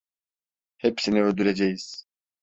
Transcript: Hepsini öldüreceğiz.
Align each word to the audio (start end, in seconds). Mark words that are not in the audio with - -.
Hepsini 0.77 1.23
öldüreceğiz. 1.23 2.05